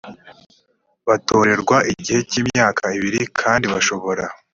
batorerwa 1.07 1.77
igihe 1.93 2.19
cy 2.29 2.35
imyaka 2.41 2.83
ibiri 2.97 3.21
kandi 3.39 3.65
bashobora 3.73 4.23